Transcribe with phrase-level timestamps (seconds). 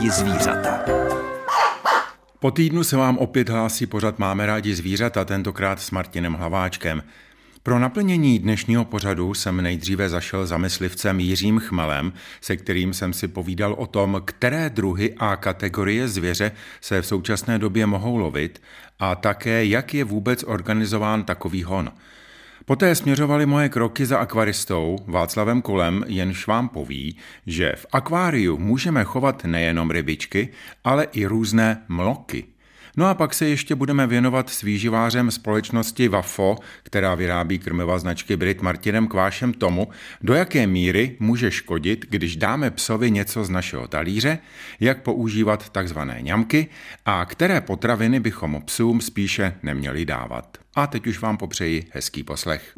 [0.00, 0.80] rádi zvířata.
[2.38, 7.02] Po týdnu se vám opět hlásí pořad Máme rádi zvířata, tentokrát s Martinem Hlaváčkem.
[7.62, 13.28] Pro naplnění dnešního pořadu jsem nejdříve zašel za myslivcem Jiřím Chmelem, se kterým jsem si
[13.28, 18.62] povídal o tom, které druhy a kategorie zvěře se v současné době mohou lovit
[18.98, 21.92] a také jak je vůbec organizován takový hon.
[22.70, 27.16] Poté směřovaly moje kroky za akvaristou Václavem Kolem, jenž vám poví,
[27.46, 30.48] že v akváriu můžeme chovat nejenom rybičky,
[30.84, 32.44] ale i různé mloky–
[32.96, 38.36] No a pak se ještě budeme věnovat s výživářem společnosti Vafo, která vyrábí krmiva značky
[38.36, 39.88] Brit Martinem Kvášem tomu,
[40.22, 44.38] do jaké míry může škodit, když dáme psovi něco z našeho talíře,
[44.80, 46.66] jak používat takzvané ňamky
[47.06, 50.58] a které potraviny bychom psům spíše neměli dávat.
[50.74, 52.72] A teď už vám popřeji hezký poslech.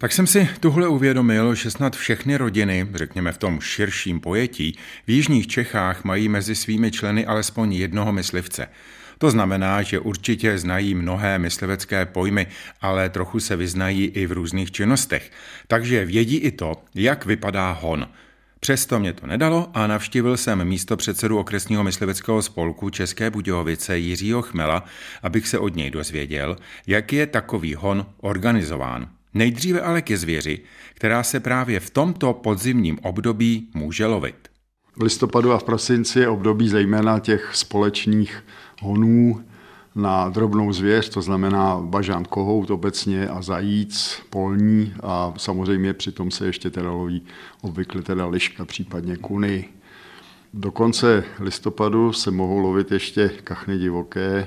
[0.00, 5.10] Tak jsem si tuhle uvědomil, že snad všechny rodiny, řekněme v tom širším pojetí, v
[5.10, 8.68] jižních Čechách mají mezi svými členy alespoň jednoho myslivce.
[9.18, 12.46] To znamená, že určitě znají mnohé myslivecké pojmy,
[12.80, 15.30] ale trochu se vyznají i v různých činnostech.
[15.66, 18.08] Takže vědí i to, jak vypadá hon.
[18.60, 24.42] Přesto mě to nedalo a navštívil jsem místo předsedu okresního mysliveckého spolku České Budějovice Jiřího
[24.42, 24.84] Chmela,
[25.22, 26.56] abych se od něj dozvěděl,
[26.86, 29.19] jak je takový hon organizován.
[29.34, 30.60] Nejdříve ale ke zvěři,
[30.94, 34.48] která se právě v tomto podzimním období může lovit.
[34.96, 38.44] V listopadu a v prosinci je období zejména těch společných
[38.80, 39.44] honů
[39.94, 46.46] na drobnou zvěř, to znamená bažant kohout obecně a zajíc, polní a samozřejmě přitom se
[46.46, 47.22] ještě teda loví
[47.62, 49.68] obvykle teda liška, případně kuny.
[50.54, 54.46] Do konce listopadu se mohou lovit ještě kachny divoké,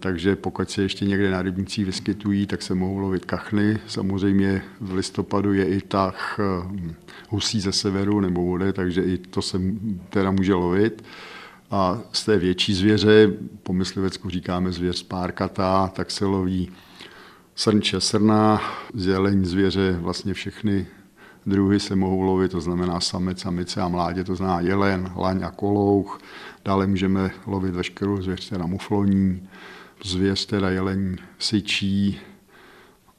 [0.00, 3.78] takže pokud se ještě někde na rybnících vyskytují, tak se mohou lovit kachny.
[3.86, 6.94] Samozřejmě v listopadu je i tah hm,
[7.28, 9.60] husí ze severu nebo vody, takže i to se
[10.10, 11.04] teda může lovit.
[11.70, 13.32] A z té větší zvěře,
[13.62, 16.70] po myslivecku říkáme zvěř spárkatá, tak se loví
[17.54, 18.60] srnče, srna,
[18.94, 20.86] zeleň zvěře, vlastně všechny
[21.46, 25.50] druhy se mohou lovit, to znamená samec, samice a mládě, to znamená jelen, laň a
[25.50, 26.20] kolouch.
[26.64, 29.48] Dále můžeme lovit veškerou zvěř, teda mufloní,
[30.04, 32.18] zvěř, teda jelení syčí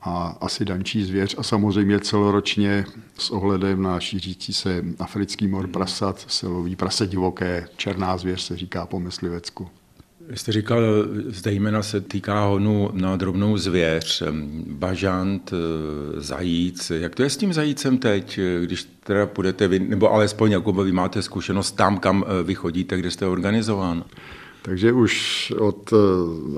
[0.01, 2.85] a asi dančí zvěř a samozřejmě celoročně
[3.17, 8.57] s ohledem na šířící se africký mor prasat se loví prase divoké, černá zvěř se
[8.57, 9.67] říká po myslivecku.
[10.29, 10.81] Vy jste říkal,
[11.27, 14.23] zejména se týká honu na drobnou zvěř,
[14.67, 15.53] bažant,
[16.17, 16.91] zajíc.
[16.95, 20.91] Jak to je s tím zajícem teď, když teda půjdete vy, nebo alespoň jako vy
[20.91, 24.03] máte zkušenost tam, kam vy chodíte, kde jste organizován?
[24.67, 25.97] Takže už od eh,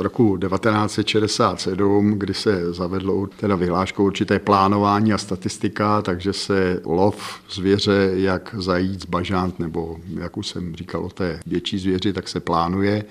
[0.03, 8.12] roku 1967, kdy se zavedlo teda vyhláškou určité plánování a statistika, takže se lov zvěře,
[8.14, 13.06] jak zajíc, bažant, nebo jak už jsem říkal o té větší zvěři, tak se plánuje.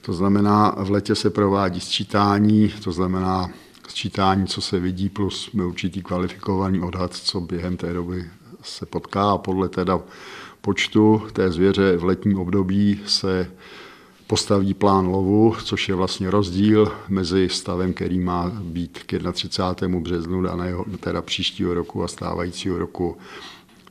[0.00, 3.50] To znamená, v letě se provádí sčítání, to znamená
[3.88, 8.24] sčítání, co se vidí, plus určitý kvalifikovaný odhad, co během té doby
[8.62, 10.00] se potká a podle teda
[10.60, 13.48] počtu té zvěře v letním období se
[14.26, 20.00] postaví plán lovu, což je vlastně rozdíl mezi stavem, který má být k 31.
[20.00, 23.16] březnu daného, teda příštího roku a stávajícího roku.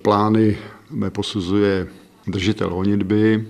[0.01, 0.57] Plány
[1.09, 1.87] posuzuje
[2.27, 3.47] držitel honitby,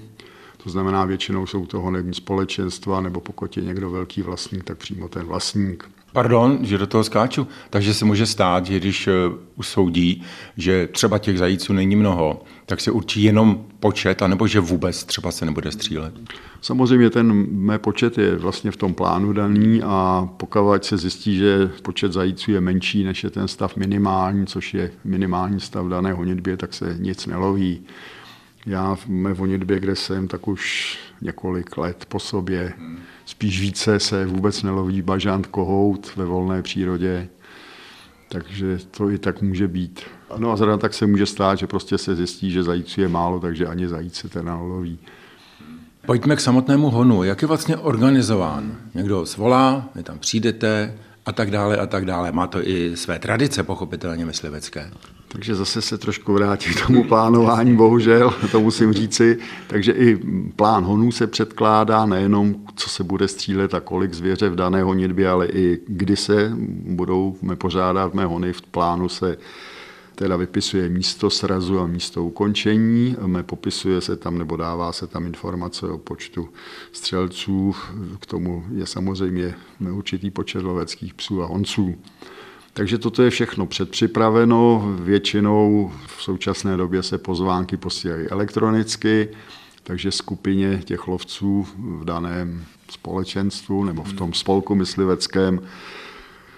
[0.63, 5.07] to znamená většinou jsou to honební společenstva, nebo pokud je někdo velký vlastník, tak přímo
[5.07, 5.89] ten vlastník.
[6.15, 7.47] Pardon, že do toho skáču.
[7.69, 9.11] Takže se může stát, že když eh,
[9.55, 10.23] usoudí,
[10.57, 15.31] že třeba těch zajíců není mnoho, tak se určí jenom počet, anebo že vůbec třeba
[15.31, 16.13] se nebude střílet.
[16.61, 21.71] Samozřejmě ten mé počet je vlastně v tom plánu daný a pokud se zjistí, že
[21.81, 26.57] počet zajíců je menší, než je ten stav minimální, což je minimální stav dané honitbě,
[26.57, 27.81] tak se nic neloví.
[28.65, 32.73] Já v mé honitbě, kde jsem, tak už několik let po sobě,
[33.25, 37.27] spíš více se vůbec neloví bažant, kohout ve volné přírodě,
[38.29, 40.01] takže to i tak může být.
[40.37, 43.39] No a zrovna tak se může stát, že prostě se zjistí, že zajíců je málo,
[43.39, 44.99] takže ani zajíc se ten neloví.
[46.05, 47.23] Pojďme k samotnému honu.
[47.23, 48.77] Jak je vlastně organizován?
[48.93, 52.31] Někdo zvolá, vy tam přijdete a tak dále a tak dále.
[52.31, 54.91] Má to i své tradice, pochopitelně myslivecké.
[55.35, 59.37] Takže zase se trošku vrátím k tomu plánování, bohužel, to musím říci.
[59.67, 60.15] Takže i
[60.55, 65.29] plán honů se předkládá nejenom, co se bude střílet a kolik zvěře v dané honitbě,
[65.29, 66.51] ale i kdy se
[66.85, 68.53] budou pořádat mé hony.
[68.53, 69.37] V plánu se
[70.15, 75.87] teda vypisuje místo srazu a místo ukončení, popisuje se tam nebo dává se tam informace
[75.87, 76.49] o počtu
[76.91, 77.75] střelců,
[78.19, 79.55] k tomu je samozřejmě
[79.91, 81.95] určitý počet loveckých psů a honců.
[82.77, 84.83] Takže toto je všechno předpřipraveno.
[84.99, 89.29] Většinou v současné době se pozvánky posílají elektronicky,
[89.83, 95.61] takže skupině těch lovců v daném společenstvu nebo v tom spolku mysliveckém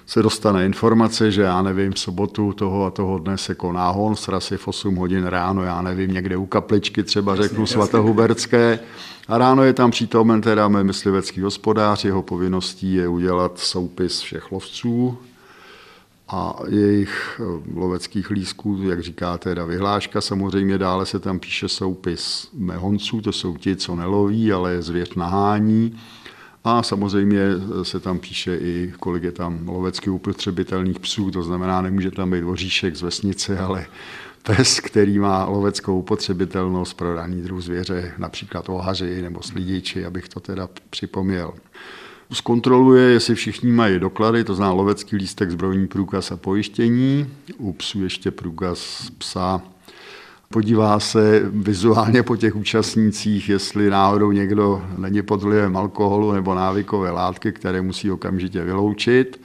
[0.06, 4.16] se dostane informace, že já nevím, v sobotu toho a toho dne se koná hon,
[4.16, 8.80] sraz v 8 hodin ráno, já nevím, někde u kapličky třeba jasně, řeknu svatohuberské.
[9.28, 14.52] A ráno je tam přítomen teda mé myslivecký hospodář, jeho povinností je udělat soupis všech
[14.52, 15.18] lovců
[16.30, 22.50] a jejich eh, loveckých lísků, jak říká teda vyhláška, samozřejmě dále se tam píše soupis
[22.54, 26.00] mehonců, to jsou ti, co neloví, ale zvěř nahání.
[26.64, 27.40] A samozřejmě
[27.84, 32.44] se tam píše i, kolik je tam lovecky upotřebitelných psů, to znamená, nemůže tam být
[32.44, 33.86] voříšek z vesnice, ale
[34.44, 40.40] pes, který má loveckou upotřebitelnost pro daný druh zvěře, například ohaři nebo slidiči, abych to
[40.40, 41.54] teda připomněl.
[42.32, 47.30] Zkontroluje, jestli všichni mají doklady, to znamená lovecký lístek, zbrojní průkaz a pojištění.
[47.58, 49.62] U psů ještě průkaz psa
[50.50, 57.12] podívá se vizuálně po těch účastnících, jestli náhodou někdo není pod vlivem alkoholu nebo návykové
[57.12, 59.42] látky, které musí okamžitě vyloučit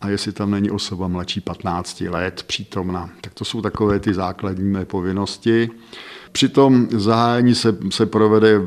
[0.00, 3.10] a jestli tam není osoba mladší 15 let přítomna.
[3.20, 5.70] Tak to jsou takové ty základní mé povinnosti.
[6.32, 8.60] Při tom zahájení se, se provede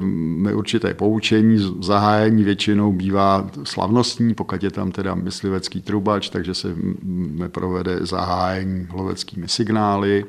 [0.54, 1.76] určité poučení.
[1.82, 6.76] Zahájení většinou bývá slavnostní, pokud je tam teda myslivecký trubač, takže se
[7.48, 10.26] provede zahájení loveckými signály.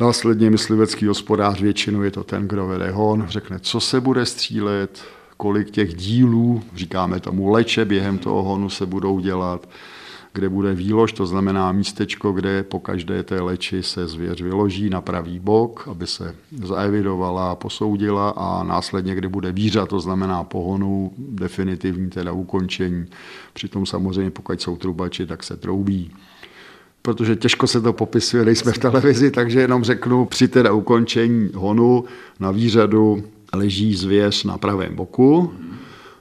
[0.00, 5.04] Následně myslivecký hospodář, většinou je to ten, kdo vede hon, řekne, co se bude střílet,
[5.36, 9.68] kolik těch dílů, říkáme tomu leče, během toho honu se budou dělat,
[10.32, 15.00] kde bude výlož, to znamená místečko, kde po každé té leči se zvěř vyloží na
[15.00, 16.34] pravý bok, aby se
[16.64, 23.06] zaevidovala, posoudila a následně, kde bude vířa, to znamená pohonu, definitivní teda ukončení.
[23.52, 26.10] Přitom samozřejmě, pokud jsou trubači, tak se troubí
[27.02, 32.04] protože těžko se to popisuje, nejsme v televizi, takže jenom řeknu, při teda ukončení honu
[32.40, 35.52] na výřadu leží zvěř na pravém boku.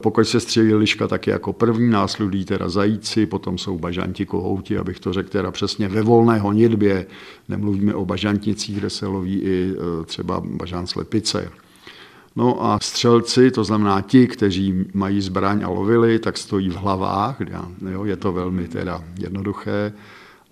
[0.02, 4.78] Pokud se střílí liška, tak je jako první, následují teda zajíci, potom jsou bažanti, kohouti,
[4.78, 7.06] abych to řekl teda přesně ve volné honitbě.
[7.50, 11.52] Nemluvíme o bažantnicích, kde se loví i e, třeba bažan slepice.
[12.36, 17.38] No a střelci, to znamená ti, kteří mají zbraň a lovili, tak stojí v hlavách,
[17.92, 19.94] jo, je to velmi teda jednoduché.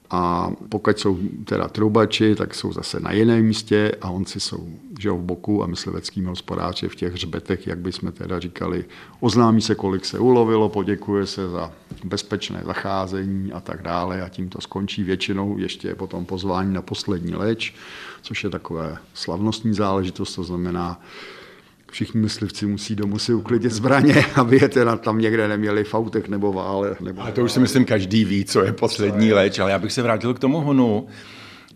[0.09, 4.69] A pokud jsou teda trubači, tak jsou zase na jiném místě a onci jsou
[5.00, 8.86] že v boku a myslivecký hospodář v těch hřbetech, jak bychom teda říkali,
[9.19, 11.71] oznámí se, kolik se ulovilo, poděkuje se za
[12.04, 17.36] bezpečné zacházení a tak dále a tím to skončí většinou ještě potom pozvání na poslední
[17.36, 17.75] leč,
[18.21, 21.01] což je takové slavnostní záležitost, to znamená,
[21.92, 26.28] všichni myslivci musí domů si uklidit zbraně, aby je teda tam někde neměli v autech
[26.28, 26.95] nebo vále.
[27.00, 29.92] Nebo ale to už si myslím, každý ví, co je poslední leč, ale já bych
[29.92, 31.07] se vrátil k tomu honu.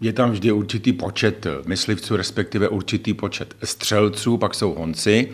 [0.01, 5.29] Je tam vždy určitý počet myslivců, respektive určitý počet střelců, pak jsou honci.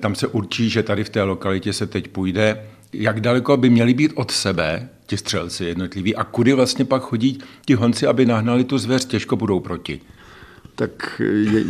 [0.00, 2.66] Tam se určí, že tady v té lokalitě se teď půjde.
[2.92, 7.38] Jak daleko by měli být od sebe ti střelci jednotliví a kudy vlastně pak chodí
[7.66, 10.00] ti honci, aby nahnali tu zvěř, těžko budou proti
[10.82, 11.64] tak je,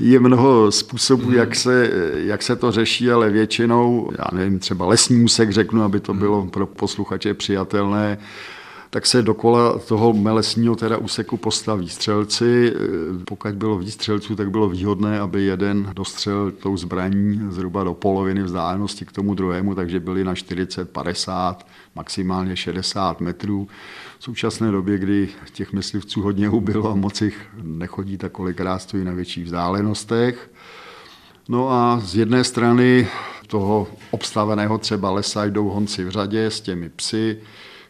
[0.00, 5.24] je mnoho způsobů, jak se, jak se to řeší, ale většinou, já nevím, třeba lesní
[5.24, 8.18] úsek řeknu, aby to bylo pro posluchače přijatelné,
[8.90, 12.74] tak se dokola toho melesního teda úseku postaví střelci.
[13.24, 18.42] Pokud bylo víc střelců, tak bylo výhodné, aby jeden dostřel tou zbraní zhruba do poloviny
[18.42, 23.68] vzdálenosti k tomu druhému, takže byli na 40, 50, maximálně 60 metrů.
[24.18, 29.04] V současné době, kdy těch myslivců hodně ubylo a moc jich nechodí, tak kolikrát stojí
[29.04, 30.50] na větších vzdálenostech.
[31.48, 33.08] No a z jedné strany
[33.46, 37.38] toho obstaveného třeba lesa jdou honci v řadě s těmi psy,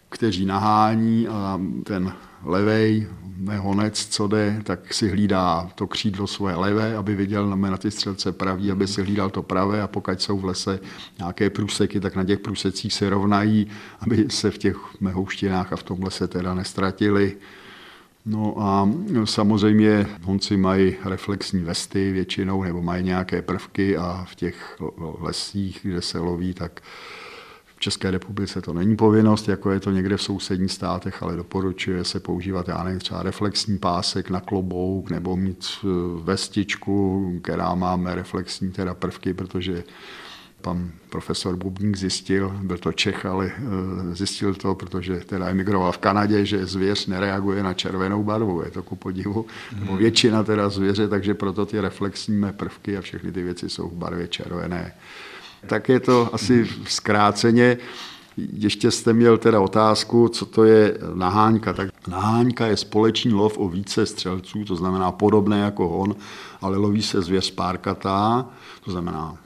[0.08, 2.12] kteří nahání a ten
[2.44, 3.06] levej
[3.58, 8.32] honec, co jde, tak si hlídá to křídlo svoje levé, aby viděl na ty střelce
[8.32, 10.80] pravý, aby si hlídal to pravé a pokud jsou v lese
[11.18, 13.66] nějaké průseky, tak na těch průsecích se rovnají,
[14.00, 17.36] aby se v těch mehouštinách a v tom lese teda nestratili.
[18.26, 18.90] No a
[19.24, 24.76] samozřejmě honci mají reflexní vesty většinou, nebo mají nějaké prvky a v těch
[25.20, 26.80] lesích, kde se loví, tak
[27.78, 32.20] České republice to není povinnost, jako je to někde v sousedních státech, ale doporučuje se
[32.20, 35.86] používat, já nevím, třeba reflexní pásek na klobouk nebo mít eh,
[36.22, 39.84] vestičku, která má reflexní teda prvky, protože
[40.64, 45.98] pan profesor Bubník zjistil, byl to Čech, ale eh, zjistil to, protože teda emigroval v
[45.98, 49.46] Kanadě, že zvěř nereaguje na červenou barvu, je to ku podivu,
[49.78, 49.98] nebo mhm.
[49.98, 54.28] většina teda zvěře, takže proto ty reflexní prvky a všechny ty věci jsou v barvě
[54.28, 54.92] červené
[55.66, 57.78] tak je to asi zkráceně.
[58.36, 61.72] Ještě jste měl teda otázku, co to je naháňka.
[61.72, 66.16] Tak naháňka je společný lov o více střelců, to znamená podobné jako hon,
[66.60, 68.46] ale loví se zvěř párkatá,
[68.84, 69.36] to znamená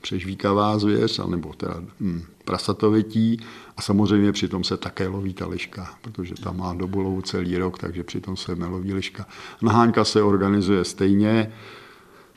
[0.00, 3.40] přežvíkavá zvěř, nebo teda hm, prasatovití
[3.76, 7.78] a samozřejmě přitom se také loví ta liška, protože tam má dobu lovu celý rok,
[7.78, 9.26] takže přitom se neloví liška.
[9.62, 11.52] Naháňka se organizuje stejně,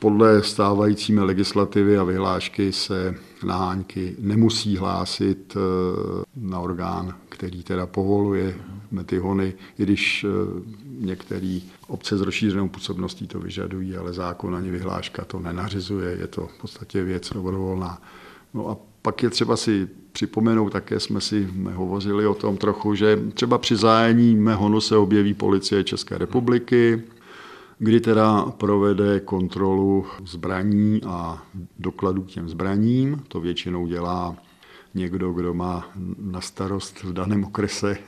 [0.04, 5.60] podle stávající legislativy a vyhlášky se naháňky nemusí hlásit eh,
[6.36, 8.56] na orgán, který teda povoluje
[9.06, 10.28] ty hony, i když eh,
[11.00, 16.48] některé obce s rozšířenou působností to vyžadují, ale zákon ani vyhláška to nenařizuje, je to
[16.48, 18.02] v podstatě věc dobrovolná.
[18.54, 23.20] No a pak je třeba si připomenout, také jsme si hovořili o tom trochu, že
[23.34, 27.04] třeba při zájení honu se objeví policie České republiky,
[27.84, 31.44] kdy teda provede kontrolu zbraní a
[31.80, 33.24] dokladů k těm zbraním.
[33.28, 34.36] To většinou dělá
[34.94, 38.08] někdo, kdo má na starost v daném okrese eh,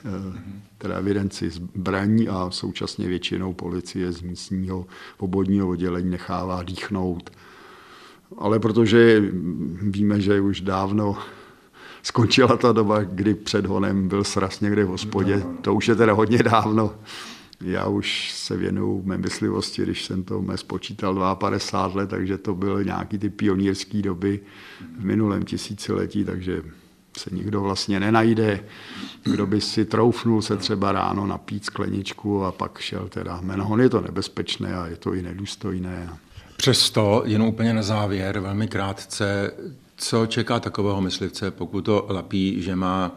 [0.77, 4.85] teda evidenci zbraní a současně většinou policie z místního
[5.17, 7.29] obodního oddělení nechává dýchnout.
[8.37, 9.23] Ale protože
[9.81, 11.17] víme, že už dávno
[12.03, 16.13] skončila ta doba, kdy před honem byl sraz někde v hospodě, to už je teda
[16.13, 16.93] hodně dávno,
[17.61, 22.55] já už se věnuju mé myslivosti, když jsem to mes počítal 52 let, takže to
[22.55, 24.39] byly nějaký ty pionýrské doby
[24.99, 26.61] v minulém tisíciletí, takže
[27.17, 28.63] se nikdo vlastně nenajde,
[29.23, 33.81] kdo by si troufnul se třeba ráno napít skleničku a pak šel teda menhon.
[33.81, 36.09] Je to nebezpečné a je to i nedůstojné.
[36.57, 39.51] Přesto, jen úplně na závěr, velmi krátce,
[39.97, 43.15] co čeká takového myslivce, pokud to lapí, že má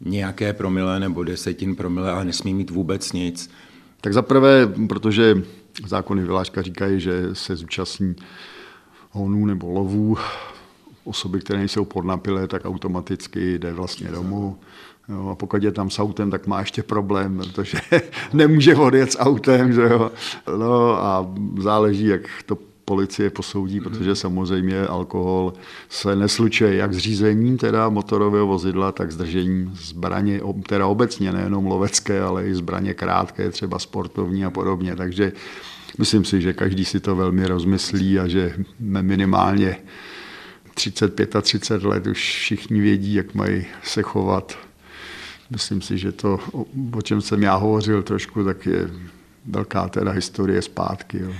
[0.00, 3.50] nějaké promile nebo desetin promile, ale nesmí mít vůbec nic.
[4.04, 5.42] Tak zaprvé, protože
[5.86, 8.16] zákony vyláška říkají, že se zúčastní
[9.10, 10.16] honů nebo lovů
[11.04, 14.58] osoby, které nejsou podnapilé, tak automaticky jde vlastně domů.
[15.08, 17.78] Jo, a pokud je tam s autem, tak má ještě problém, protože
[18.32, 19.72] nemůže odjet s autem.
[19.72, 20.12] Že jo?
[20.58, 23.84] No a záleží, jak to policie posoudí, mhm.
[23.84, 25.52] protože samozřejmě alkohol
[25.88, 31.66] se neslučuje jak s řízením teda motorového vozidla, tak s držením zbraně, teda obecně nejenom
[31.66, 34.96] lovecké, ale i zbraně krátké, třeba sportovní a podobně.
[34.96, 35.32] Takže
[35.98, 39.76] myslím si, že každý si to velmi rozmyslí a že minimálně
[40.74, 44.58] 35 a 30 let už všichni vědí, jak mají se chovat.
[45.50, 46.40] Myslím si, že to,
[46.92, 48.90] o čem jsem já hovořil trošku, tak je
[49.46, 51.18] velká teda historie zpátky.
[51.20, 51.32] Jo.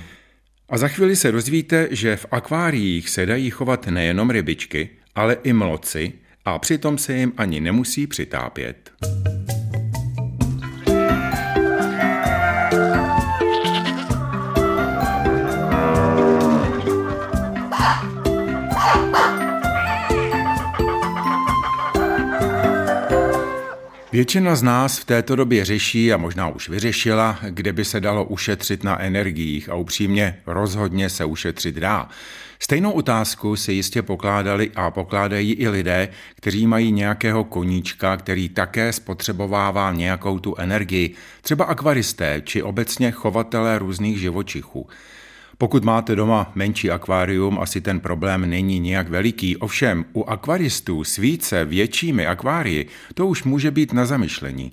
[0.69, 5.53] A za chvíli se dozvíte, že v akváriích se dají chovat nejenom rybičky, ale i
[5.53, 6.13] mloci
[6.45, 8.91] a přitom se jim ani nemusí přitápět.
[24.15, 28.25] Většina z nás v této době řeší a možná už vyřešila, kde by se dalo
[28.25, 32.09] ušetřit na energiích a upřímně rozhodně se ušetřit dá.
[32.59, 38.93] Stejnou otázku si jistě pokládali a pokládají i lidé, kteří mají nějakého koníčka, který také
[38.93, 44.87] spotřebovává nějakou tu energii, třeba akvaristé či obecně chovatelé různých živočichů.
[45.57, 49.57] Pokud máte doma menší akvárium, asi ten problém není nijak veliký.
[49.57, 54.71] Ovšem, u akvaristů s více většími akvárii to už může být na zamyšlení.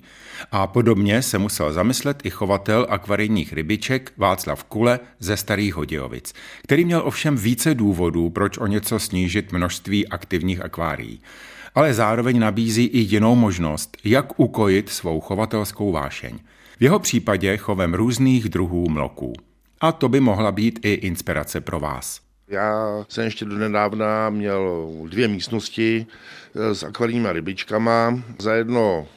[0.51, 6.85] A podobně se musel zamyslet i chovatel akvarijních rybiček Václav Kule ze Starých Hodějovic, který
[6.85, 11.21] měl ovšem více důvodů, proč o něco snížit množství aktivních akvárií.
[11.75, 16.39] Ale zároveň nabízí i jinou možnost, jak ukojit svou chovatelskou vášeň.
[16.79, 19.33] V jeho případě chovem různých druhů mloků.
[19.83, 22.21] A to by mohla být i inspirace pro vás.
[22.47, 26.05] Já jsem ještě do nedávna měl dvě místnosti
[26.55, 28.23] eh, s akvarijníma rybičkama.
[28.39, 29.07] Za jedno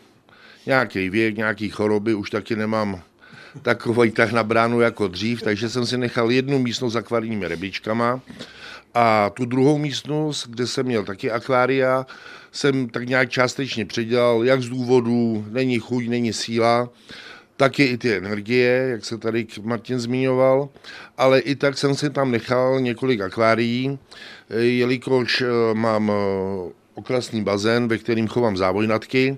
[0.66, 3.00] nějaký věk, nějaký choroby, už taky nemám
[3.62, 8.20] takový tak na bránu jako dřív, takže jsem si nechal jednu místnost s akvarijními rybičkama
[8.94, 12.06] a tu druhou místnost, kde jsem měl taky akvária,
[12.52, 16.88] jsem tak nějak částečně předělal, jak z důvodu není chuť, není síla,
[17.56, 20.68] taky i ty energie, jak se tady Martin zmiňoval,
[21.18, 23.98] ale i tak jsem si tam nechal několik akvárií,
[24.50, 29.36] jelikož eh, mám eh, okrasný bazén, ve kterým chovám závojnatky,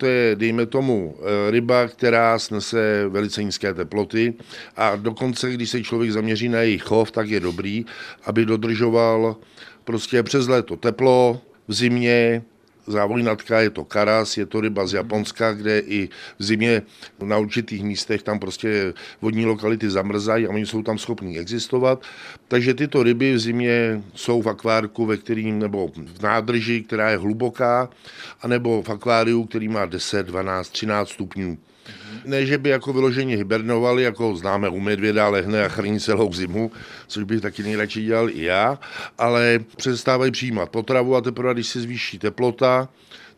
[0.00, 4.34] to je, dejme tomu, eh, ryba, která snese velice nízké teploty.
[4.76, 7.86] A dokonce, když se člověk zaměří na jejich chov, tak je dobrý,
[8.24, 9.36] aby dodržoval
[9.84, 12.42] prostě přes léto teplo, v zimě
[12.90, 16.82] závojnatka, je to karas, je to ryba z Japonska, kde i v zimě
[17.22, 22.02] na určitých místech tam prostě vodní lokality zamrzají a oni jsou tam schopní existovat.
[22.48, 27.16] Takže tyto ryby v zimě jsou v akvárku, ve kterým, nebo v nádrži, která je
[27.16, 27.88] hluboká,
[28.42, 31.58] anebo v akváriu, který má 10, 12, 13 stupňů.
[32.24, 36.72] Ne, že by jako vyloženě hibernovali, jako známe u medvěda, lehne a chrání celou zimu,
[37.06, 38.78] což bych taky nejradši dělal i já,
[39.18, 42.88] ale přestávají přijímat potravu a teprve, když se zvýší teplota,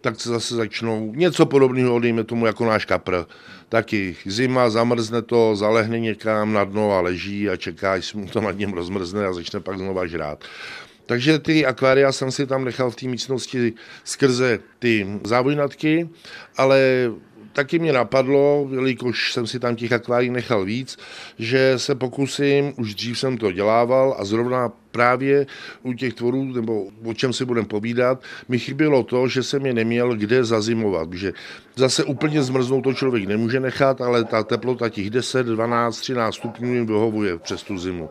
[0.01, 3.25] tak se zase začnou něco podobného, dejme tomu jako náš kapr.
[3.69, 8.41] Taky zima, zamrzne to, zalehne někam na dno a leží a čeká, jestli mu to
[8.41, 10.45] nad ním rozmrzne a začne pak znova žrát.
[11.07, 13.73] Takže ty akvária jsem si tam nechal v té místnosti
[14.05, 16.09] skrze ty závojnatky,
[16.57, 17.11] ale
[17.53, 20.99] taky mě napadlo, jelikož jsem si tam těch akvárií nechal víc,
[21.39, 25.47] že se pokusím, už dřív jsem to dělával a zrovna právě
[25.83, 29.75] u těch tvorů, nebo o čem si budeme povídat, mi chybělo to, že jsem je
[29.75, 31.33] neměl kde zazimovat, že
[31.77, 36.75] zase úplně zmrznout to člověk nemůže nechat, ale ta teplota těch 10, 12, 13 stupňů
[36.75, 38.11] jim vyhovuje přes tu zimu.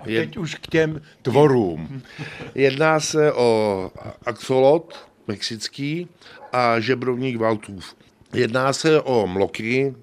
[0.00, 2.02] A teď už k těm tvorům.
[2.54, 3.90] Jedná se o
[4.26, 6.08] axolot mexický
[6.52, 7.94] a žebrovník Valtův.
[8.34, 9.94] Jedná se o mloky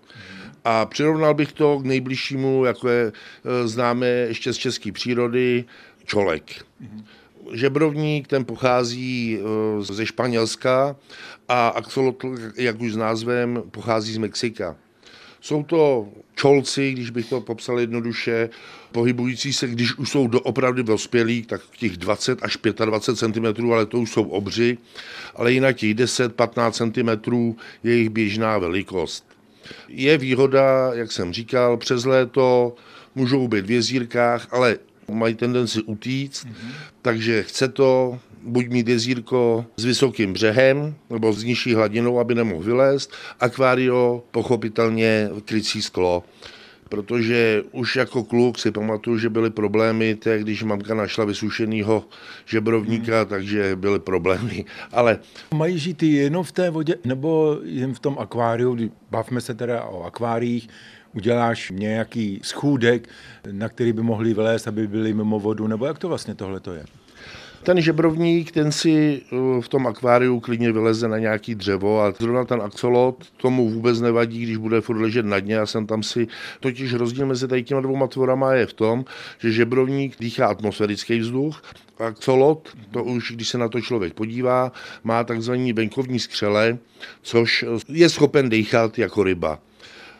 [0.65, 5.65] a přirovnal bych to k nejbližšímu, jako je e, známe ještě z české přírody,
[6.05, 6.65] čolek.
[7.53, 10.95] Žebrovník, ten pochází e, ze Španělska
[11.47, 14.75] a axolotl, jak už s názvem, pochází z Mexika.
[15.41, 18.49] Jsou to čolci, když bych to popsal jednoduše,
[18.91, 23.99] pohybující se, když už jsou doopravdy dospělí, tak těch 20 až 25 cm, ale to
[23.99, 24.77] už jsou obři,
[25.35, 29.25] ale jinak těch 10-15 cm je jejich běžná velikost.
[29.87, 32.75] Je výhoda, jak jsem říkal, přes léto
[33.15, 34.77] můžou být v jezírkách, ale
[35.15, 36.71] mají tendenci utíct, mm-hmm.
[37.01, 42.63] takže chce to buď mít jezírko s vysokým břehem nebo s nižší hladinou, aby nemohl
[42.63, 46.23] vylézt, akvário pochopitelně krycí sklo
[46.89, 52.05] protože už jako kluk si pamatuju, že byly problémy, te, když mamka našla vysušenýho
[52.45, 53.29] žebrovníka, hmm.
[53.29, 54.65] takže byly problémy.
[54.91, 55.19] Ale...
[55.53, 60.03] Mají žít jenom v té vodě, nebo jen v tom akváriu, bavme se teda o
[60.03, 60.69] akváriích,
[61.13, 63.09] uděláš nějaký schůdek,
[63.51, 66.73] na který by mohli vylézt, aby byli mimo vodu, nebo jak to vlastně tohle to
[66.73, 66.85] je?
[67.63, 72.45] Ten žebrovník, ten si eh, v tom akváriu klidně vyleze na nějaký dřevo a zrovna
[72.45, 75.55] ten axolot tomu vůbec nevadí, když bude furt ležet na dně.
[75.55, 76.27] Já jsem tam si,
[76.59, 79.05] totiž rozdíl mezi tady těma dvouma tvorama je v tom,
[79.39, 81.63] že žebrovník dýchá atmosférický vzduch,
[81.99, 84.71] axolot, to už když se na to člověk podívá,
[85.03, 86.77] má takzvaný venkovní skřele,
[87.21, 89.59] což je schopen dýchat jako ryba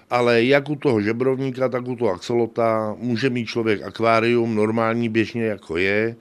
[0.10, 5.45] ale jak u toho žebrovníka, tak u toho axolota může mít člověk akvárium normální běžně
[5.45, 6.15] jako je,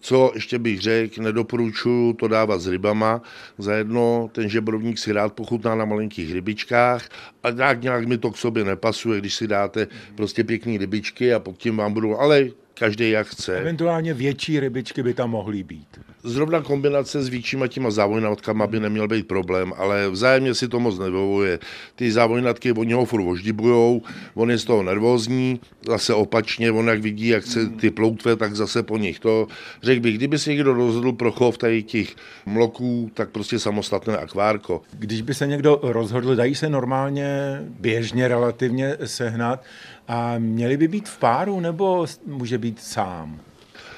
[0.00, 3.22] co ještě bych řekl, nedoporučuju to dávat s rybama.
[3.58, 7.08] Zajedno ten žebrovník si rád pochutná na malinkých rybičkách
[7.42, 11.40] a nějak, nějak mi to k sobě nepasuje, když si dáte prostě pěkné rybičky a
[11.40, 13.58] pod tím vám budou, ale každý jak chce.
[13.58, 16.00] Eventuálně větší rybičky by tam mohly být.
[16.22, 20.98] Zrovna kombinace s většíma těma závojnatkama by neměl být problém, ale vzájemně si to moc
[20.98, 21.58] nevyhovuje.
[21.94, 24.02] Ty závojnatky od něho furt oždibujou,
[24.34, 28.54] on je z toho nervózní, zase opačně, on jak vidí, jak se ty ploutve, tak
[28.54, 29.18] zase po nich.
[29.18, 29.46] To
[29.82, 34.82] řekl bych, kdyby se někdo rozhodl pro chov tady těch mloků, tak prostě samostatné akvárko.
[34.98, 39.64] Když by se někdo rozhodl, dají se normálně, běžně relativně sehnat
[40.08, 43.40] a měli by být v páru nebo může být sám?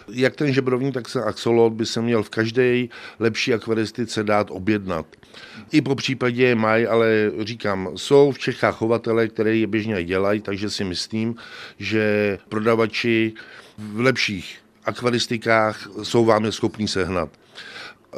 [0.08, 2.86] Jak ten žebrovník, tak se axolot by se měl v každé
[3.18, 5.06] lepší akvaristice dát objednat.
[5.72, 10.70] I po případě mají, ale říkám, jsou v Čechách chovatele, které je běžně dělají, takže
[10.70, 11.34] si myslím,
[11.78, 13.32] že prodavači
[13.78, 17.30] v lepších akvaristikách jsou vám je schopní sehnat.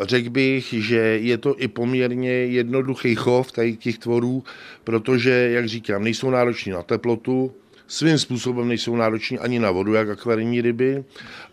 [0.03, 4.45] Řekl bych, že je to i poměrně jednoduchý chov tady těch tvorů,
[4.85, 7.55] protože, jak říkám, nejsou nároční na teplotu,
[7.87, 11.05] svým způsobem nejsou nároční ani na vodu, jak akvarijní ryby.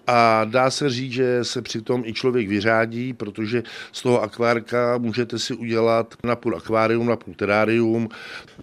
[0.08, 5.40] A dá se říct, že se přitom i člověk vyřádí, protože z toho akvárka můžete
[5.40, 8.10] si udělat na půl akvárium, na půl terárium.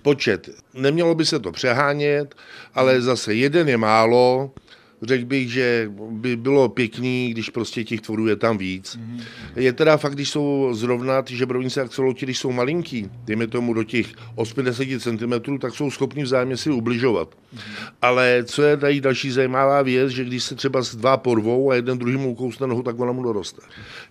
[0.02, 0.48] Počet.
[0.74, 2.34] Nemělo by se to přehánět,
[2.74, 4.50] ale zase jeden je málo,
[5.02, 8.96] řekl bych, že by bylo pěkný, když prostě těch tvorů je tam víc.
[8.96, 9.22] Mm-hmm.
[9.56, 13.84] Je teda fakt, když jsou zrovna ty žebrovnice axoloti, když jsou malinký, dejme tomu do
[13.84, 17.28] těch 80 cm, tak jsou schopni vzájemně si ubližovat.
[17.28, 17.60] Mm-hmm.
[18.02, 21.74] Ale co je tady další zajímavá věc, že když se třeba z dva porvou a
[21.74, 23.62] jeden druhý mu ukousne nohu, tak ona mu doroste.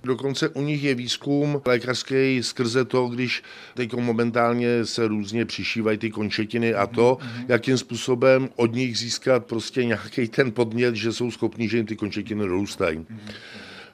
[0.03, 6.09] Dokonce u nich je výzkum lékařský skrze to, když teď momentálně se různě přišívají ty
[6.09, 7.45] končetiny a to, mm-hmm.
[7.47, 11.85] jakým způsobem od nich získat prostě nějaký ten podmět podnět, že jsou schopní, že jim
[11.85, 13.05] ty končetiny růstají.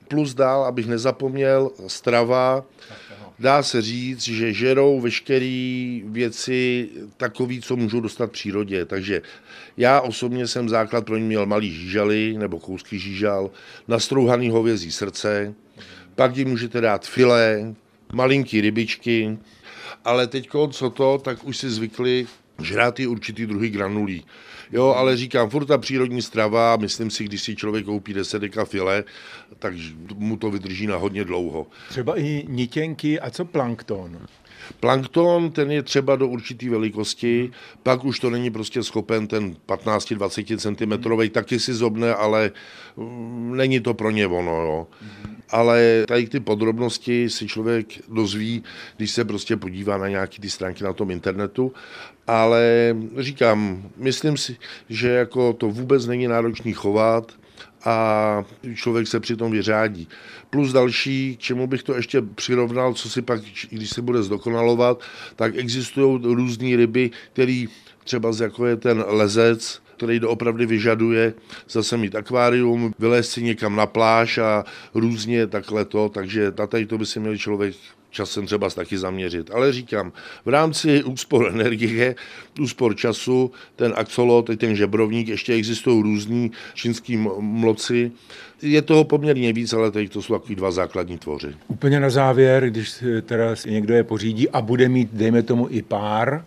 [0.07, 2.65] Plus dál, abych nezapomněl, strava.
[3.39, 8.85] dá se říct, že žerou veškeré věci takové, co můžou dostat v přírodě.
[8.85, 9.21] Takže
[9.77, 13.51] já osobně jsem základ pro ně měl malý žížaly nebo kousky žížal,
[13.87, 15.53] nastrouhaný hovězí srdce,
[16.15, 17.75] pak jim můžete dát filé,
[18.13, 19.37] malinký rybičky,
[20.05, 22.27] ale teď co to, tak už si zvykli
[22.61, 24.25] žrát i určitý druhý granulí.
[24.71, 28.65] Jo, ale říkám, furt ta přírodní strava, myslím si, když si člověk koupí 10 deka
[28.65, 29.03] file,
[29.59, 29.73] tak
[30.15, 31.67] mu to vydrží na hodně dlouho.
[31.89, 34.19] Třeba i nitěnky a co plankton?
[34.79, 37.51] Plankton, ten je třeba do určité velikosti,
[37.83, 42.51] pak už to není prostě schopen ten 15-20 cm, taky si zobne, ale
[42.97, 44.51] mm, není to pro ně ono.
[44.51, 44.87] Jo.
[45.53, 48.63] Ale tady ty podrobnosti si člověk dozví,
[48.97, 51.73] když se prostě podívá na nějaké ty stránky na tom internetu.
[52.27, 54.57] Ale říkám, myslím si,
[54.89, 57.31] že jako to vůbec není náročný chovat,
[57.85, 60.07] a člověk se přitom vyřádí.
[60.49, 65.01] Plus další, k čemu bych to ještě přirovnal, co si pak, když se bude zdokonalovat,
[65.35, 67.65] tak existují různé ryby, které
[68.03, 71.33] třeba jako je ten lezec, který doopravdy vyžaduje
[71.69, 76.97] zase mít akvárium, vylézt si někam na pláž a různě takhle to, takže tady to
[76.97, 77.75] by si měl člověk
[78.13, 79.51] časem třeba taky zaměřit.
[79.51, 80.11] Ale říkám,
[80.45, 82.15] v rámci úspor energie,
[82.61, 88.11] úspor času, ten axolot, ten žebrovník, ještě existují různí čínský mloci.
[88.61, 91.55] Je toho poměrně víc, ale tady to jsou takový dva základní tvoři.
[91.67, 96.45] Úplně na závěr, když teda někdo je pořídí a bude mít, dejme tomu, i pár,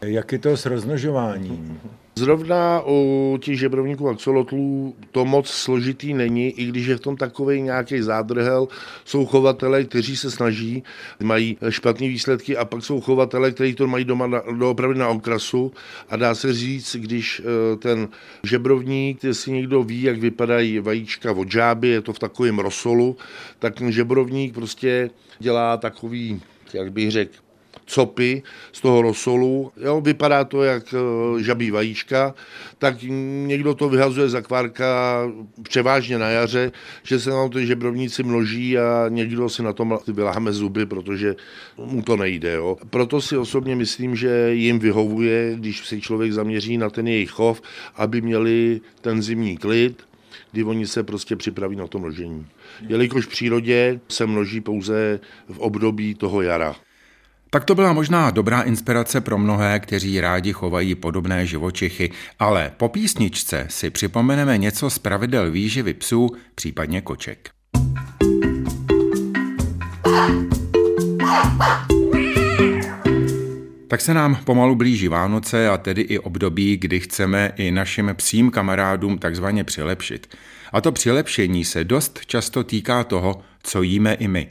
[0.00, 1.80] jak je to s rozmnožováním?
[2.14, 7.62] Zrovna u těch žebrovníků axolotlů to moc složitý není, i když je v tom takový
[7.62, 8.68] nějaký zádrhel.
[9.04, 10.82] Jsou chovatelé, kteří se snaží,
[11.22, 15.72] mají špatné výsledky a pak jsou chovatelé, kteří to mají doma doopravdy na okrasu
[16.08, 18.08] a dá se říct, když eh, ten
[18.42, 23.16] žebrovník, jestli někdo ví, jak vypadají vajíčka od žáby, je to v takovém rosolu,
[23.58, 26.40] tak ten žebrovník prostě dělá takový,
[26.74, 27.34] jak bych řekl,
[27.86, 28.42] copy
[28.72, 29.72] z toho rosolu.
[29.76, 32.34] Jo, vypadá to jak eh, žabí vajíčka,
[32.78, 32.96] tak
[33.46, 35.22] někdo to vyhazuje z akvárka
[35.62, 40.52] převážně na jaře, že se nám ty žebrovníci množí a někdo si na tom vyláme
[40.52, 41.36] zuby, protože
[41.76, 42.52] mu to nejde.
[42.52, 42.76] Jo.
[42.90, 47.62] Proto si osobně myslím, že jim vyhovuje, když se člověk zaměří na ten jejich chov,
[47.96, 50.02] aby měli ten zimní klid,
[50.52, 52.46] kdy oni se prostě připraví na to množení.
[52.88, 56.76] Jelikož v přírodě se množí pouze v období toho jara.
[57.54, 62.88] Tak to byla možná dobrá inspirace pro mnohé, kteří rádi chovají podobné živočichy, ale po
[62.88, 67.50] písničce si připomeneme něco z pravidel výživy psů, případně koček.
[73.88, 78.50] Tak se nám pomalu blíží Vánoce a tedy i období, kdy chceme i našim psím
[78.50, 80.34] kamarádům takzvaně přilepšit.
[80.72, 84.48] A to přilepšení se dost často týká toho, co jíme i my.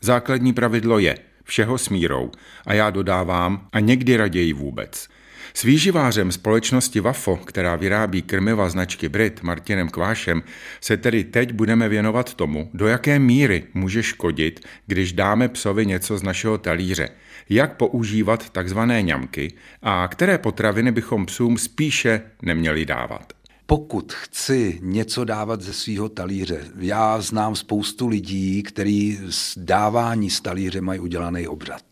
[0.00, 2.30] Základní pravidlo je– všeho s mírou.
[2.66, 5.08] A já dodávám a někdy raději vůbec.
[5.54, 10.42] S výživářem společnosti Wafo, která vyrábí krmiva značky Brit Martinem Kvášem,
[10.80, 16.18] se tedy teď budeme věnovat tomu, do jaké míry může škodit, když dáme psovi něco
[16.18, 17.08] z našeho talíře,
[17.48, 19.52] jak používat takzvané ňamky
[19.82, 23.32] a které potraviny bychom psům spíše neměli dávat
[23.66, 30.40] pokud chci něco dávat ze svého talíře, já znám spoustu lidí, kteří z dávání z
[30.40, 31.82] talíře mají udělaný obřad.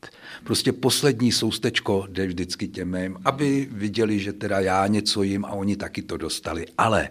[0.45, 5.51] Prostě poslední soustečko jde vždycky těm mým, aby viděli, že teda já něco jim a
[5.53, 6.67] oni taky to dostali.
[6.79, 7.09] Ale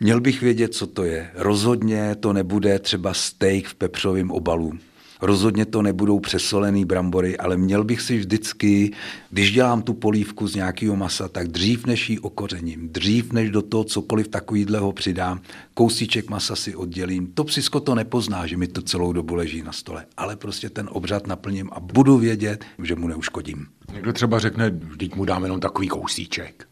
[0.00, 1.30] měl bych vědět, co to je.
[1.34, 4.78] Rozhodně to nebude třeba steak v pepřovém obalu
[5.22, 8.92] Rozhodně to nebudou přesolený brambory, ale měl bych si vždycky,
[9.30, 13.62] když dělám tu polívku z nějakého masa, tak dřív než ji okořením, dřív než do
[13.62, 15.40] toho cokoliv takovýhleho přidám,
[15.74, 17.26] kousíček masa si oddělím.
[17.26, 20.88] To psisko to nepozná, že mi to celou dobu leží na stole, ale prostě ten
[20.92, 23.66] obřad naplním a budu vědět, že mu neuškodím.
[23.92, 26.68] Někdo třeba řekne, vždyť mu dáme jenom takový kousíček.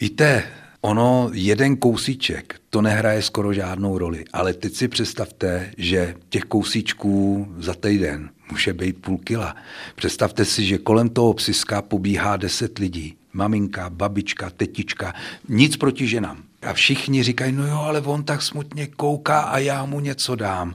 [0.00, 0.44] Víte,
[0.84, 7.46] Ono, jeden kousíček, to nehraje skoro žádnou roli, ale teď si představte, že těch kousíčků
[7.58, 9.56] za týden může být půl kila.
[9.94, 13.14] Představte si, že kolem toho psiska pobíhá deset lidí.
[13.32, 15.14] Maminka, babička, tetička,
[15.48, 16.42] nic proti ženám.
[16.62, 20.74] A všichni říkají, no jo, ale on tak smutně kouká a já mu něco dám.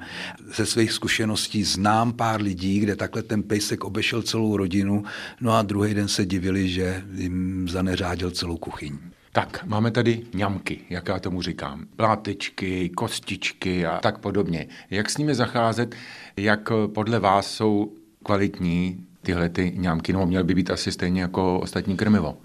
[0.55, 5.03] Ze svých zkušeností znám pár lidí, kde takhle ten pejsek obešel celou rodinu,
[5.41, 8.97] no a druhý den se divili, že jim zaneřádil celou kuchyň.
[9.37, 11.85] Tak, máme tady ňamky, jak já tomu říkám.
[11.95, 14.67] Plátečky, kostičky a tak podobně.
[14.89, 15.95] Jak s nimi zacházet,
[16.37, 21.59] jak podle vás jsou kvalitní tyhle ty ňamky, nebo měly by být asi stejně jako
[21.59, 22.37] ostatní krmivo?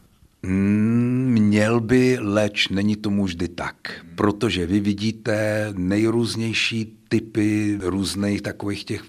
[0.43, 3.77] Mm, měl by, leč není tomu vždy tak,
[4.15, 9.03] protože vy vidíte nejrůznější typy různých takových těch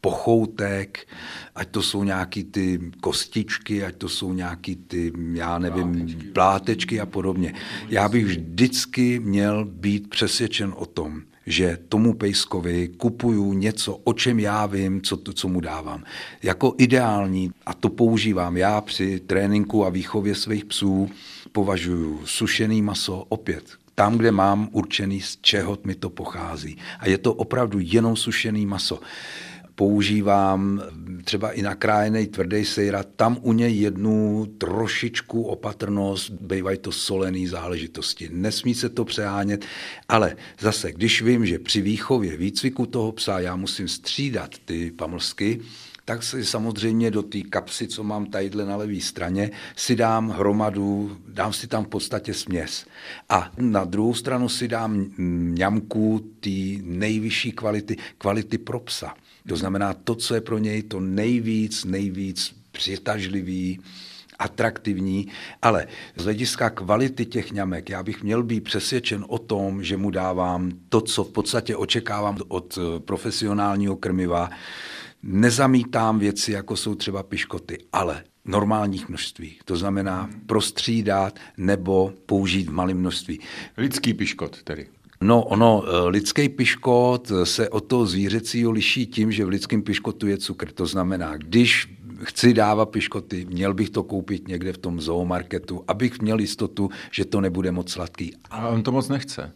[0.00, 1.08] pochoutek,
[1.54, 7.00] ať to jsou nějaký ty kostičky, ať to jsou nějaký ty, já nevím, plátečky, plátečky
[7.00, 7.54] a podobně.
[7.88, 14.40] Já bych vždycky měl být přesvědčen o tom, že tomu pejskovi kupuju něco, o čem
[14.40, 16.04] já vím, co, to, co mu dávám.
[16.42, 21.10] Jako ideální, a to používám já při tréninku a výchově svých psů,
[21.52, 26.76] považuji sušený maso opět tam, kde mám určený, z čeho mi to pochází.
[26.98, 29.00] A je to opravdu jenom sušený maso
[29.80, 30.82] používám
[31.24, 38.28] třeba i nakrájený tvrdý sejra, tam u něj jednu trošičku opatrnost, bývají to solený záležitosti.
[38.32, 39.64] Nesmí se to přehánět,
[40.08, 45.60] ale zase, když vím, že při výchově, výcviku toho psa já musím střídat ty pamlsky,
[46.04, 51.16] tak si samozřejmě do té kapsy, co mám tadyhle na levé straně, si dám hromadu,
[51.28, 52.86] dám si tam v podstatě směs.
[53.28, 55.06] A na druhou stranu si dám
[55.54, 59.14] ňamku té nejvyšší kvality, kvality pro psa.
[59.48, 63.80] To znamená to, co je pro něj to nejvíc, nejvíc přitažlivý,
[64.40, 65.28] atraktivní,
[65.62, 70.10] ale z hlediska kvality těch ňamek já bych měl být přesvědčen o tom, že mu
[70.10, 74.50] dávám to, co v podstatě očekávám od eh, profesionálního krmiva.
[75.22, 79.56] Nezamítám věci, jako jsou třeba piškoty, ale normálních množství.
[79.64, 83.40] To znamená prostřídat nebo použít v malém množství.
[83.76, 84.86] Lidský piškot tedy.
[85.24, 90.26] No, ono, eh, lidský piškot se od toho zvířecího liší tím, že v lidském piškotu
[90.26, 90.72] je cukr.
[90.72, 96.20] To znamená, když chci dávat piškoty, měl bych to koupit někde v tom zoomarketu, abych
[96.20, 98.36] měl jistotu, že to nebude moc sladký.
[98.50, 99.52] A on to moc nechce.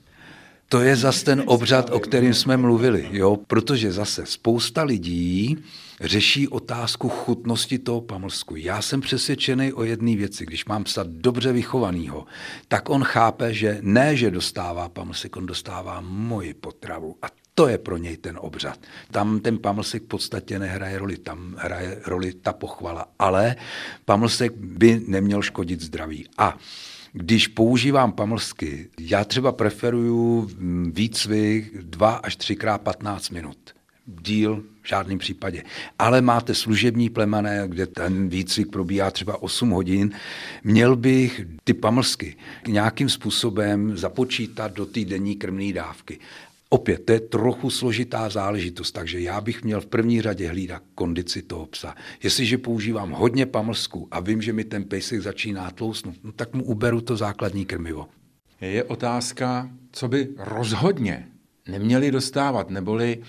[0.69, 3.37] To je zase ten obřad, o kterém jsme mluvili, jo?
[3.47, 5.59] protože zase spousta lidí
[6.01, 8.57] řeší otázku chutnosti toho pamlsku.
[8.57, 10.47] Já jsem přesvědčený o jedné věci.
[10.47, 12.27] Když mám psa dobře vychovaného,
[12.69, 17.17] tak on chápe, že ne, že dostává pamlsek, on dostává moji potravu.
[17.23, 18.79] A to je pro něj ten obřad.
[19.11, 23.07] Tam ten pamlsek v podstatě nehraje roli, tam hraje roli ta pochvala.
[23.19, 23.57] Ale
[24.05, 26.27] pamlsek by neměl škodit zdraví.
[26.39, 26.59] A
[27.13, 30.51] když používám pamlsky, já třeba preferuju
[30.93, 33.59] výcvik 2 až 3 krát 15 minut.
[34.07, 35.63] Díl v žádném případě.
[35.99, 40.13] Ale máte služební plemané, kde ten výcvik probíhá třeba 8 hodin.
[40.65, 42.37] Měl bych ty pamlsky
[42.67, 46.19] nějakým způsobem započítat do té denní krmné dávky.
[46.69, 51.43] Opět, to je trochu složitá záležitost, takže já bych měl v první řadě hlídat kondici
[51.43, 51.95] toho psa.
[52.23, 56.65] Jestliže používám hodně pamlsku a vím, že mi ten pejsek začíná tlousnout, no, tak mu
[56.65, 58.09] uberu to základní krmivo.
[58.61, 61.29] Je otázka, co by rozhodně
[61.69, 63.23] neměli dostávat, neboli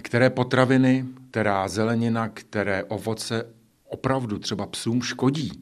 [0.00, 3.46] které potraviny, která zelenina, které ovoce
[3.88, 5.52] opravdu třeba psům škodí.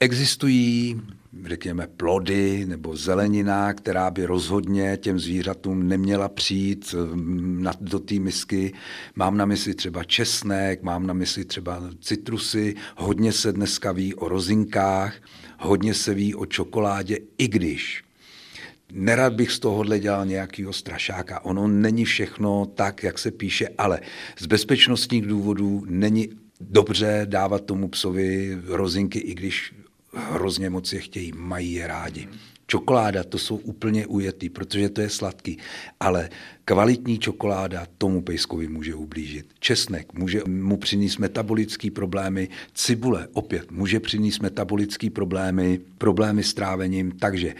[0.00, 1.00] Existují
[1.46, 8.72] řekněme, plody nebo zelenina, která by rozhodně těm zvířatům neměla přijít mm, do té misky.
[9.14, 14.28] Mám na mysli třeba česnek, mám na mysli třeba citrusy, hodně se dneska ví o
[14.28, 15.14] rozinkách,
[15.58, 18.04] hodně se ví o čokoládě, i když
[18.94, 21.44] Nerad bych z tohohle dělal nějakého strašáka.
[21.44, 24.00] Ono není všechno tak, jak se píše, ale
[24.38, 26.28] z bezpečnostních důvodů není
[26.60, 29.74] dobře dávat tomu psovi rozinky, i když
[30.14, 32.28] hrozně moc je chtějí, mají je rádi.
[32.72, 35.58] Čokoláda, to jsou úplně ujetý, protože to je sladký,
[36.00, 36.28] ale
[36.64, 39.46] Kvalitní čokoláda tomu pejskovi může ublížit.
[39.58, 47.12] Česnek může mu přinést metabolické problémy, cibule opět může přinést metabolické problémy, problémy s trávením,
[47.12, 47.54] takže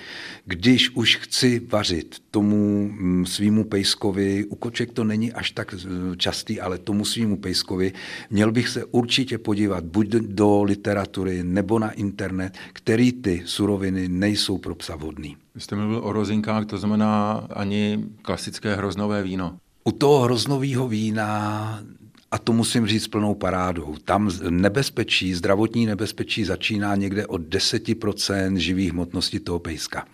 [0.44, 5.74] když už chci vařit tomu mm, svýmu pejskovi, u koček to není až tak
[6.16, 7.92] častý, ale tomu svýmu pejskovi,
[8.30, 14.58] měl bych se určitě podívat buď do literatury nebo na internet, který ty suroviny nejsou
[14.58, 15.36] pro psa vhodný.
[15.54, 19.56] Vy jste mluvil o rozinkách, to znamená ani klasické hroznové víno.
[19.84, 21.82] U toho hroznového vína
[22.30, 23.96] a to musím říct plnou parádou.
[24.04, 30.06] Tam nebezpečí, zdravotní nebezpečí začíná někde od 10% živých hmotnosti toho pejska.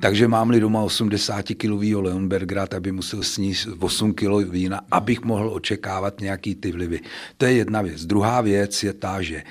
[0.00, 5.50] Takže mám-li doma 80 kilovýho Leonbergera, tak by musel sníst 8 kg vína, abych mohl
[5.54, 7.00] očekávat nějaký ty vlivy.
[7.36, 8.06] To je jedna věc.
[8.06, 9.42] Druhá věc je ta, že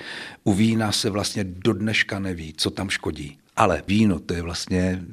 [0.44, 3.38] u vína se vlastně do dneška neví, co tam škodí.
[3.56, 5.04] Ale víno to je vlastně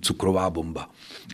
[0.00, 0.90] cukrová bomba.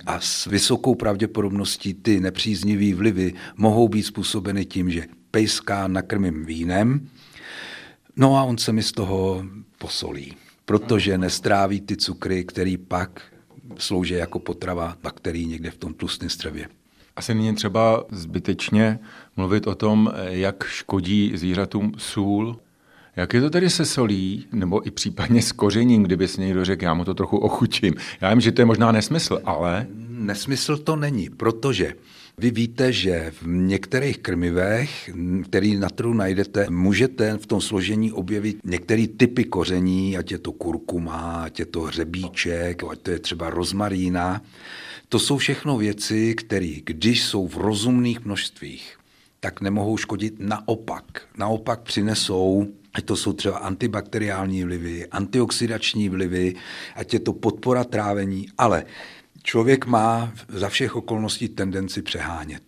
[0.07, 7.09] A s vysokou pravděpodobností ty nepříznivé vlivy mohou být způsobeny tím, že pejská nakrmím vínem,
[8.17, 9.45] no a on se mi z toho
[9.79, 13.23] posolí, protože nestráví ty cukry, který pak
[13.79, 16.69] slouží jako potrava bakterií někde v tom tlustém střevě.
[17.17, 18.99] Asi není třeba zbytečně
[19.37, 22.61] mluvit o tom, jak škodí zvířatům sůl
[23.17, 26.85] jak je to tedy se solí, nebo i případně s kořením, kdyby si někdo řekl,
[26.85, 27.95] já mu to trochu ochutím.
[28.21, 29.87] Já vím, že to je možná nesmysl, ale...
[30.09, 31.93] Nesmysl to není, protože
[32.39, 35.11] Vy víte, že v některých krmivech,
[35.45, 40.53] který na trhu najdete, můžete v tom složení objevit některé typy koření, ať je to
[40.53, 44.43] kurkuma, ať je to hřebíček, ať to je třeba rozmarína.
[45.09, 48.99] To jsou všechno věci, které, když jsou v rozumných množstvích,
[49.41, 51.23] tak nemohou škodit naopak.
[51.37, 56.55] Naopak přinesou ať to jsou třeba antibakteriální vlivy, antioxidační vlivy,
[56.95, 58.85] ať je to podpora trávení, ale
[59.43, 62.63] člověk má za všech okolností tendenci přehánět.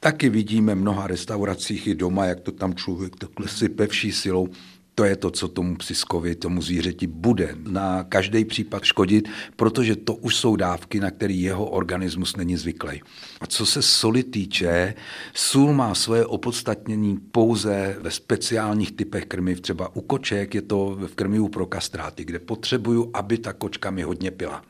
[0.00, 4.48] Taky vidíme mnoha restauracích i doma, jak to tam člověk takhle sype vší silou.
[4.94, 10.14] To je to, co tomu psiskovi, tomu zvířeti bude na každý případ škodit, protože to
[10.14, 13.02] už jsou dávky, na který jeho organismus není zvyklý.
[13.40, 14.94] A co se soli týče,
[15.34, 19.60] sůl má svoje opodstatnění pouze ve speciálních typech krmiv.
[19.60, 24.02] Třeba u koček je to v krmivu pro kastráty, kde potřebuju, aby ta kočka mi
[24.02, 24.62] hodně pila.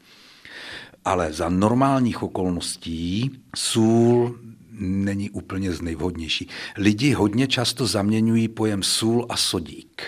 [1.05, 4.39] Ale za normálních okolností sůl
[4.79, 6.49] není úplně z nejvhodnější.
[6.77, 10.03] Lidi hodně často zaměňují pojem sůl a sodík.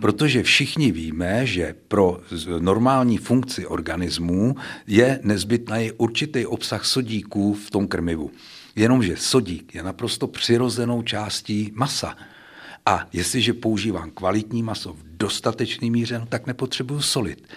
[0.00, 2.20] Protože všichni víme, že pro
[2.58, 8.30] normální funkci organismu je nezbytný určitý obsah sodíků v tom krmivu.
[8.76, 12.16] Jenomže sodík je naprosto přirozenou částí masa.
[12.86, 17.48] A jestliže používám kvalitní maso v dostatečný míře, no tak nepotřebuju solit.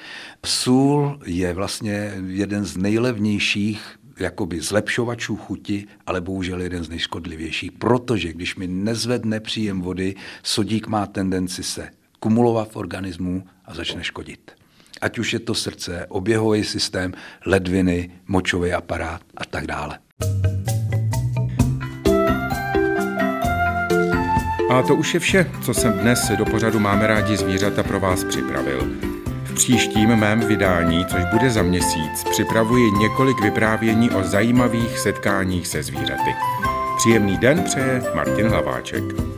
[0.46, 8.34] Sůl je vlastně jeden z nejlevnějších jakoby zlepšovačů chuti, ale bohužel jeden z nejškodlivějších, protože
[8.34, 14.52] když mi nezvedne příjem vody, sodík má tendenci se kumulovat v organismu a začne škodit.
[15.02, 17.13] Ať už je to srdce, oběhový systém,
[17.45, 19.99] ledviny, močový aparát a tak dále.
[24.69, 28.23] A to už je vše, co jsem dnes do pořadu Máme rádi zvířata pro vás
[28.23, 29.12] připravil.
[29.55, 36.35] Příštím mém vydání, což bude za měsíc, připravuji několik vyprávění o zajímavých setkáních se zvířaty.
[36.97, 39.33] Příjemný den přeje Martin Hlaváček.